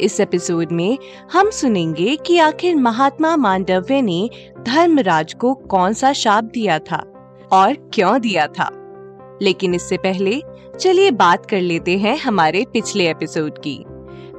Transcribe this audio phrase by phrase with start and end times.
[0.00, 0.98] इस एपिसोड में
[1.32, 7.04] हम सुनेंगे कि आखिर महात्मा मांडव्य ने धर्मराज को कौन सा शाप दिया था
[7.52, 8.70] और क्यों दिया था।
[9.42, 10.42] लेकिन इससे पहले
[10.80, 13.84] चलिए बात कर लेते हैं हमारे पिछले एपिसोड की।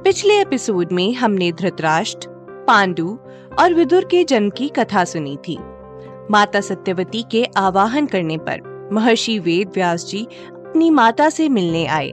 [0.04, 2.28] पिछले एपिसोड में हमने धृतराष्ट्र,
[2.68, 3.18] पांडु
[3.58, 5.58] और विदुर के जन्म की कथा सुनी थी।
[6.30, 12.12] माता सत्यवती के आवाहन करने पर महर्षि वेद व्यास जी अपनी माता से मिलने आए।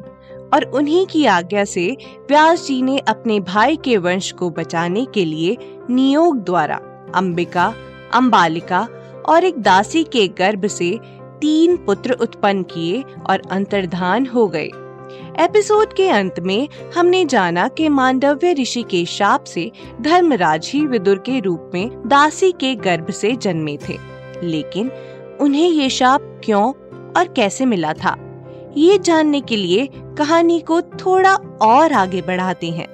[0.53, 1.97] और उन्हीं की आज्ञा से
[2.29, 5.57] व्यास जी ने अपने भाई के वंश को बचाने के लिए
[5.89, 6.75] नियोग द्वारा
[7.15, 7.73] अंबिका,
[8.13, 8.87] अंबालिका
[9.29, 10.99] और एक दासी के गर्भ से
[11.41, 14.69] तीन पुत्र उत्पन्न किए और अंतर्धान हो गए।
[15.39, 19.71] एपिसोड के अंत में हमने जाना कि मांडव्य ऋषि के शाप से
[20.01, 23.97] धर्मराज ही विदुर के रूप में दासी के गर्भ से जन्मे थे।
[24.43, 24.91] लेकिन
[25.41, 26.69] उन्हें ये शाप क्यों
[27.13, 28.30] और कैसे मिला था?
[28.77, 32.87] ये जानने के लिए कहानी को थोड़ा और आगे बढ़ाते हैं।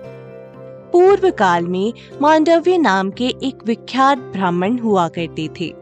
[0.93, 5.73] पूर्व काल में मांडव्य नाम के एक विख्यात ब्राह्मण हुआ करते थे।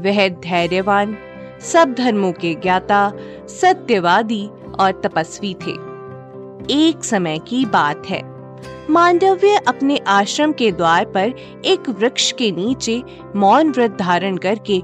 [0.00, 1.18] वह धैर्यवान,
[1.60, 3.12] सब धर्मों के ज्ञाता,
[3.46, 4.48] सत्यवादी
[4.80, 5.88] और तपस्वी थे।
[6.70, 8.38] एक समय की बात है।
[8.90, 11.32] मांडव्य अपने आश्रम के द्वार पर
[11.64, 13.02] एक वृक्ष के नीचे
[13.36, 14.82] मौन व्रत धारण करके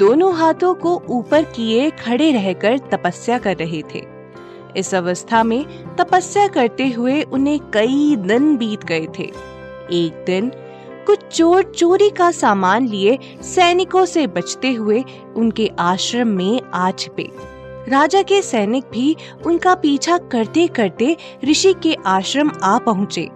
[0.00, 4.02] दोनों हाथों को ऊपर किए खड़े रहकर तपस्या कर रहे थे।
[4.76, 5.64] इस अवस्था में
[5.96, 9.24] तपस्या करते हुए उन्हें कई दिन बीत गए थे।
[9.92, 10.50] एक दिन
[11.06, 15.04] कुछ चोर चोरी का सामान लिए सैनिकों से बचते हुए
[15.36, 17.28] उनके आश्रम में आ छिपे।
[17.88, 19.16] राजा के सैनिक भी
[19.46, 23.28] उनका पीछा करते करते ऋषि के आश्रम आ पहुँचे।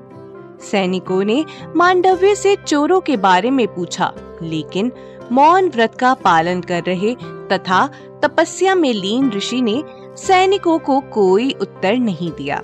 [0.65, 1.45] सैनिकों ने
[1.77, 4.93] मांडव्य से चोरों के बारे में पूछा, लेकिन
[5.33, 7.15] मौन व्रत का पालन कर रहे
[7.53, 7.87] तथा
[8.23, 9.83] तपस्या में लीन ऋषि ने
[10.17, 12.61] सैनिकों को कोई उत्तर नहीं दिया।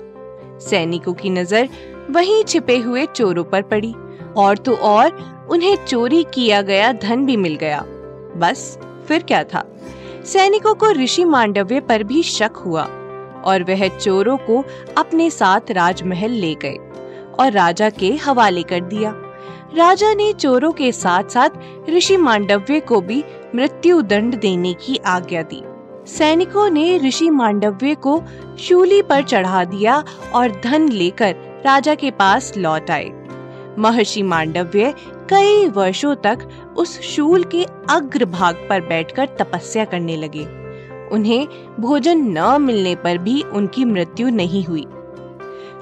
[0.59, 1.69] सैनिकों की नज़र
[2.09, 3.93] वहीं छिपे हुए चोरों पर पड़ी,
[4.37, 7.83] और तो और उन्हें चोरी किया गया धन भी मिल गया।
[8.37, 9.63] बस, फिर क्या था?
[10.25, 12.83] सैनिकों को ऋषि मांडव्य पर भी शक हुआ,
[13.45, 14.63] और वह चोरों को
[14.97, 16.77] अपने साथ राजमहल ले गए।
[17.39, 19.13] और राजा के हवाले कर दिया।
[19.77, 21.49] राजा ने चोरों के साथ साथ
[21.89, 23.23] ऋषि मांडव्य को भी
[23.55, 25.63] मृत्यु दंड देने की आज्ञा दी।
[26.05, 28.23] सैनिकों ने ऋषि मांडव्य को
[28.59, 30.03] शूली पर चढ़ा दिया
[30.33, 33.11] और धन लेकर राजा के पास लौट आए।
[33.79, 34.93] महर्षि मांडव्य
[35.29, 40.45] कई वर्षों तक उस शूल के अग्र भाग पर बैठकर तपस्या करने लगे।
[41.11, 41.47] उन्हें
[41.79, 44.85] भोजन न मिलने पर भी उनकी मृत्यु नहीं हुई।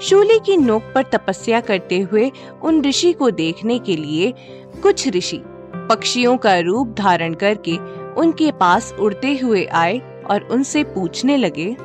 [0.02, 2.30] शूली की नोक पर तपस्या करते हुए
[2.62, 4.34] उन ऋषि को देखने के लिए
[4.82, 5.42] कुछ ऋषि
[5.76, 7.76] पक्षियों का रूप धारण करके
[8.14, 9.98] उनके पास उड़ते हुए आए
[10.30, 11.76] और उनसे पूछने लगे,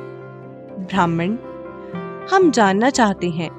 [0.78, 1.36] ब्राह्मण,
[2.30, 3.50] हम जानना चाहते हैं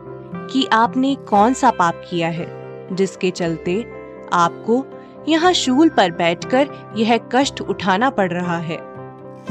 [0.52, 2.48] कि आपने कौन सा पाप किया है,
[2.96, 3.86] जिसके चलते
[4.34, 4.86] आपको
[5.28, 8.80] यहाँ शूल पर बैठकर यह कष्ट उठाना पड़ रहा है?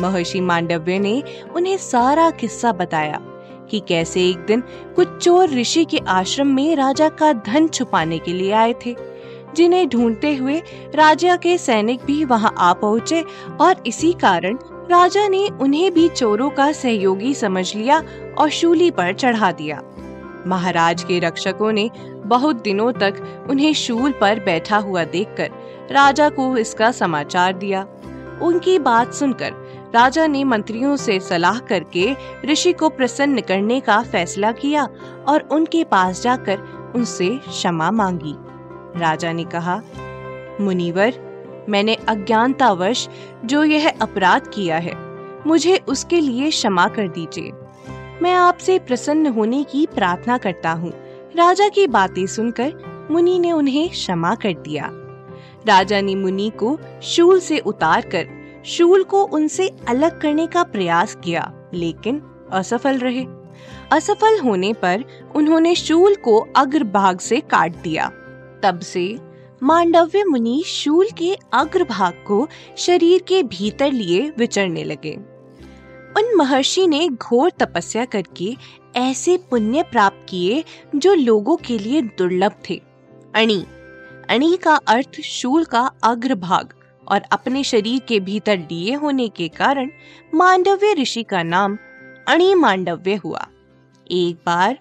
[0.01, 1.23] महर्षि मांडव्य ने
[1.55, 3.21] उन्हें सारा किस्सा बताया।
[3.71, 4.63] कि कैसे एक दिन
[4.97, 8.97] कुछ चोर ऋषि के आश्रम में राजा का धन छुपाने के लिए आए थे।
[9.55, 10.63] जिन्हें ढूंढते हुए
[10.95, 13.25] राजा के सैनिक भी वहाँ आ पहुँचे
[13.61, 14.59] और इसी कारण
[14.91, 18.03] राजा ने उन्हें भी चोरों का सहयोगी समझ लिया
[18.39, 19.83] और शूली पर चढ़ा दिया।
[20.47, 25.51] महाराज के रक्षकों ने बहुत दिनों तक उन्हें शूल पर बैठा हुआ देखकर
[25.91, 27.87] राजा को इसका समाचार दिया।
[28.43, 29.53] उनकी बात सुनकर
[29.97, 34.89] राजा ने मंत्रियों से सलाह करके ऋषि को प्रसन्न करने का फैसला किया
[35.29, 36.59] और उनके पास जाकर
[36.95, 38.35] उनसे क्षमा मांगी।
[39.01, 39.83] राजा ने कहा,
[40.61, 41.15] मुनिवर,
[41.69, 43.09] मैंने अज्ञानतावश
[43.45, 44.95] जो यह अपराध किया है,
[45.47, 47.53] मुझे उसके लिए क्षमा कर दीजिए।
[48.23, 50.93] मैं आपसे प्रसन्न होने की प्रार्थना करता हूँ।
[51.37, 54.91] राजा की बातें सुनकर मुनि ने उन्हें क्षमा कर दिया।
[55.67, 58.36] राजा ने मुनि को शूल से उतार कर
[58.67, 62.23] शूल को उनसे अलग करने का प्रयास किया, लेकिन
[62.53, 63.27] असफल रहे।
[63.93, 65.05] असफल होने पर
[65.35, 68.07] उन्होंने शूल को अग्रभाग से काट दिया।
[68.63, 69.19] तब से
[69.63, 75.15] मांडव्य मुनि शूल के अग्रभाग को शरीर के भीतर लिए विचरने लगे।
[76.17, 78.57] उन महर्षि ने घोर तपस्या करके
[78.97, 80.65] ऐसे पुण्य प्राप्त किए
[80.97, 82.83] जो लोगों के लिए दुर्लभ थे।
[83.35, 83.65] अणी
[84.31, 86.75] अणी का अर्थ शूल का अग्रभाग।
[87.09, 89.91] और अपने शरीर के भीतर लिए होने के कारण
[90.35, 91.79] मांडव्य ऋषि का नाम
[92.29, 93.47] अणी मांडव्य हुआ।
[94.07, 94.79] एक बार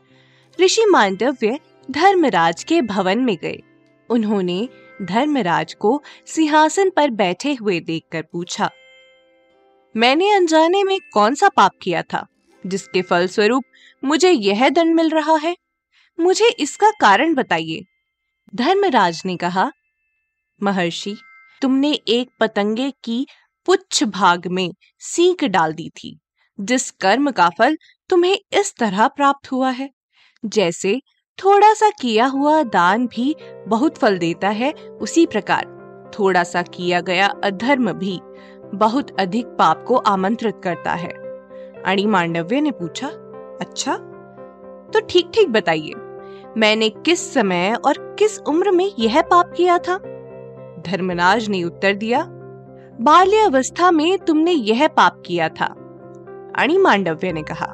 [0.60, 3.62] ऋषि मांडव्य धर्मराज के भवन में गए।
[4.10, 4.68] उन्होंने
[5.02, 8.70] धर्मराज को सिंहासन पर बैठे हुए देखकर पूछा,
[9.96, 12.26] मैंने अनजाने में कौन सा पाप किया था,
[12.64, 13.64] जिसके फलस्वरूप
[14.04, 15.56] मुझे यह दंड मिल रहा है?
[16.20, 17.84] मुझे इसका कारण बताइए।
[18.56, 19.72] धर्मराज ने कहा,
[20.62, 21.16] महर्षि
[21.62, 23.26] तुमने एक पतंगे की
[23.68, 24.70] पुच्छ भाग में
[25.02, 26.18] सीख डाल दी थी,
[26.60, 27.78] जिस कर्म का फल
[28.10, 29.90] तुम्हें इस तरह प्राप्त हुआ है।
[30.44, 31.00] जैसे
[31.38, 33.36] थोड़ा सा किया हुआ दान भी
[33.68, 35.74] बहुत फल देता है, उसी प्रकार
[36.14, 38.20] थोड़ा सा किया गया अधर्म भी
[38.76, 41.10] बहुत अधिक पाप को आमंत्रित करता है।
[41.84, 43.08] अणि मांडव्य ने पूछा
[43.62, 43.96] अच्छा
[44.94, 45.94] तो ठीक ठीक बताइए,
[46.58, 50.00] मैंने किस समय और किस उम्र में यह पाप किया था?
[50.86, 52.26] धर्मराज ने उत्तर दिया
[53.02, 55.66] बाल्य अवस्था में तुमने यह पाप किया था,
[56.58, 57.74] अणि मांडव्य ने कहा।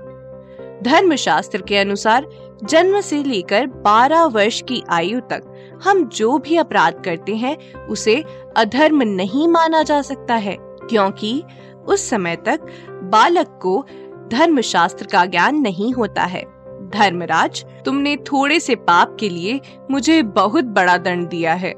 [0.84, 2.28] धर्मशास्त्र के अनुसार
[2.64, 5.42] जन्म से लेकर 12 वर्ष की आयु तक
[5.84, 8.24] हम जो भी अपराध करते हैं, उसे
[8.58, 11.44] अधर्म नहीं माना जा सकता है, क्योंकि
[11.88, 12.68] उस समय तक
[13.04, 13.86] बालक को
[14.32, 16.44] धर्मशास्त्र का ज्ञान नहीं होता है।
[16.90, 19.60] धर्मराज, तुमने थोड़े से पाप के लिए
[19.92, 21.74] मुझे बहुत बड़ा दंड दिया है।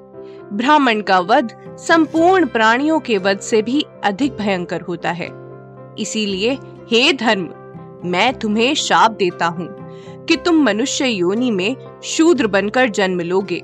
[0.54, 5.30] ब्राह्मण का वध संपूर्ण प्राणियों के वध से भी अधिक भयंकर होता है।
[6.00, 6.58] इसीलिए,
[6.92, 7.50] हे धर्म,
[8.06, 9.68] मैं तुम्हें शाप देता हूँ
[10.26, 13.64] कि तुम मनुष्य योनि में शूद्र बनकर जन्म लोगे।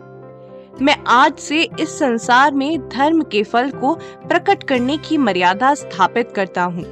[0.82, 3.94] मैं आज से इस संसार में धर्म के फल को
[4.28, 6.86] प्रकट करने की मर्यादा स्थापित करता हूँ।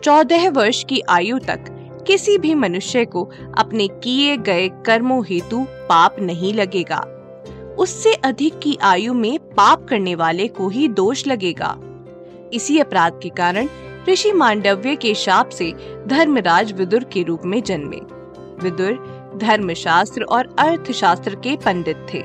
[0.00, 1.64] चौदह वर्ष की आयु तक
[2.06, 7.19] किसी भी मनुष्य को अपने किए गए कर्मों हेतु पाप नहीं लगेगा।
[7.78, 11.76] उससे अधिक की आयु में पाप करने वाले को ही दोष लगेगा।
[12.52, 13.68] इसी अपराध के कारण
[14.08, 15.72] ऋषि मांडव्य के शाप से
[16.06, 17.96] धर्मराज विदुर के रूप में जन्मे।
[18.62, 22.22] विदुर धर्मशास्त्र और अर्थशास्त्र के पंडित थे।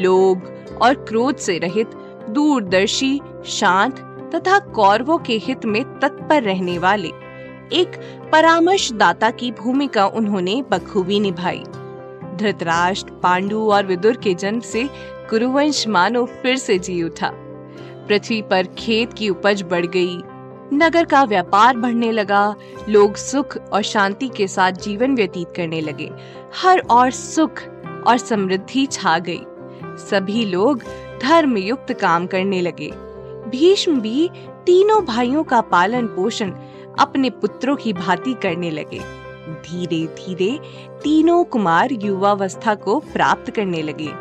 [0.00, 1.90] लोभ और क्रोध से रहित,
[2.30, 3.98] दूरदर्शी, शांत
[4.34, 7.08] तथा कौरवों के हित में तत्पर रहने वाले,
[7.72, 8.00] एक
[8.32, 11.62] परामर्शदाता की भूमिका उन्होंने बखूबी निभाई।
[12.34, 14.88] धृतराष्ट्र, पांडु और विदुर के जन्म से
[15.30, 17.30] कुरुवंश मानो फिर से जी उठा।
[18.08, 20.18] पृथ्वी पर खेत की उपज बढ़ गई।
[20.72, 22.54] नगर का व्यापार बढ़ने लगा।
[22.88, 26.10] लोग सुख और शांति के साथ जीवन व्यतीत करने लगे।
[26.62, 27.62] हर और सुख
[28.06, 29.40] और समृद्धि छा गई।
[29.84, 30.82] सभी लोग
[31.22, 32.90] धर्म युक्त काम करने लगे।
[33.50, 34.30] भीष्म भी
[34.66, 36.50] तीनों भाइयों का पालन पोषण
[36.98, 40.58] अपने पुत्रों की भांति करने लगे। धीरे धीरे
[41.02, 44.12] तीनों कुमार युवावस्था को प्राप्त करने लगे।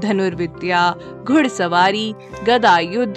[0.00, 2.14] धनुर्विद्या, घुड़सवारी,
[2.44, 3.16] गदा युद्ध,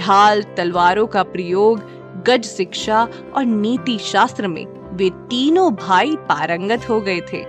[0.00, 1.80] ढाल तलवारों का प्रयोग,
[2.26, 4.66] गज शिक्षा और नीति शास्त्र में
[4.96, 7.44] वे तीनों भाई पारंगत हो गए थे।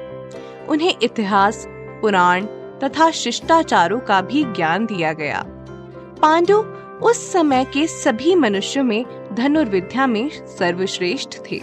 [0.69, 2.45] उन्हें इतिहास, पुराण
[2.83, 5.43] तथा शिष्टाचारों का भी ज्ञान दिया गया।
[6.21, 6.57] पांडु
[7.03, 11.61] उस समय के सभी मनुष्यों में धनुर्विद्या में सर्वश्रेष्ठ थे।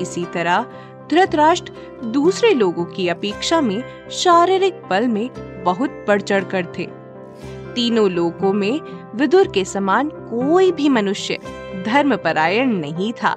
[0.00, 0.66] इसी तरह
[1.10, 1.72] धृतराष्ट्र
[2.04, 5.30] दूसरे लोगों की अपेक्षा में शारीरिक बल में
[5.64, 6.88] बहुत बढ़ चढ़ कर थे।
[7.74, 8.80] तीनों लोगों में
[9.14, 11.38] विदुर के समान कोई भी मनुष्य
[11.86, 13.36] धर्मपरायण नहीं था।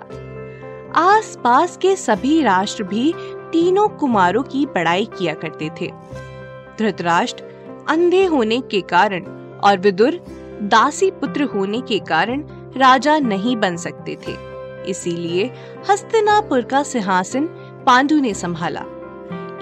[0.95, 3.13] आसपास के सभी राष्ट्र भी
[3.51, 5.91] तीनों कुमारों की पढ़ाई किया करते थे।
[6.79, 7.43] धृतराष्ट्र
[7.89, 9.25] अंधे होने के कारण
[9.63, 10.19] और विदुर
[10.61, 12.43] दासी पुत्र होने के कारण
[12.77, 14.46] राजा नहीं बन सकते थे।
[14.87, 15.51] इसीलिए
[15.89, 17.45] हस्तिनापुर का सिंहासन
[17.85, 18.81] पांडु ने संभाला।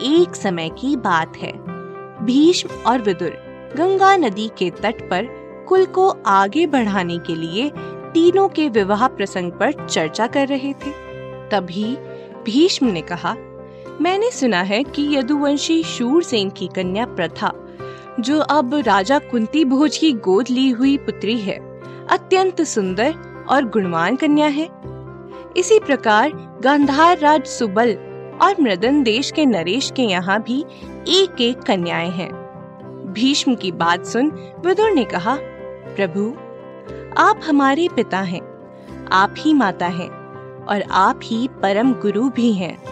[0.01, 1.51] एक समय की बात है।
[2.25, 3.38] भीष्म और विदुर
[3.75, 5.27] गंगा नदी के तट पर
[5.67, 7.72] कुल को आगे बढ़ाने के लिए
[8.13, 10.91] तीनों के विवाह प्रसंग पर चर्चा कर रहे थे।
[11.51, 11.96] तभी
[12.46, 13.36] भीष्म ने कहा,
[14.01, 17.51] मैंने सुना है कि यदुवंशी शूरसेन की कन्या प्रथा,
[18.20, 23.15] जो अब राजा कुंती भोज की गोद ली हुई पुत्री है, अत्यंत सुंदर
[23.50, 24.65] और गुणवान कन्या है।
[25.58, 26.32] इसी प्रकार
[26.64, 27.96] गांधार राज सुबल
[28.42, 30.66] और मृदन देश के नरेश के यहाँ भी
[31.08, 32.32] एक एक कन्याएँ हैं।
[33.14, 34.32] भीष्म की बात सुन
[34.66, 35.38] विदुर ने कहा,
[35.96, 36.30] प्रभु,
[37.22, 38.42] आप हमारे पिता हैं,
[39.12, 40.10] आप ही माता हैं
[40.66, 42.84] और आप ही परम गुरु भी हैं।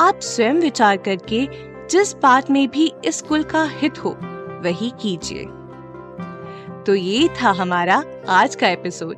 [0.00, 1.48] आप स्वयं विचार करके
[1.90, 4.16] जिस बात में भी इस कुल का हित हो,
[4.64, 5.44] वही कीजिए।
[6.86, 9.16] तो ये था हमारा आज का एपिसोड।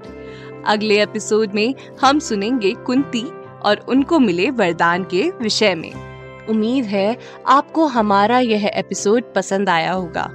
[0.67, 3.25] अगले एपिसोड में हम सुनेंगे कुंती
[3.63, 5.93] और उनको मिले वरदान के विषय में।
[6.47, 10.31] उम्मीद है आपको हमारा यह एपिसोड पसंद आया होगा।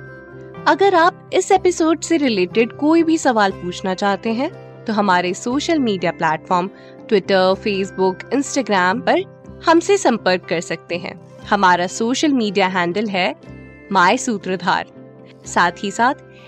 [0.67, 4.50] अगर आप इस एपिसोड से रिलेटेड कोई भी सवाल पूछना चाहते हैं
[4.85, 6.69] तो हमारे social media platform
[7.07, 9.23] Twitter Facebook Instagram पर
[9.65, 11.19] हमसे संपर्क कर सकते हैं।
[11.50, 13.33] हमारा सोशल मीडिया हैंडल है
[13.91, 14.85] माई सूत्रधार
[15.45, 16.13] साथ ही साथ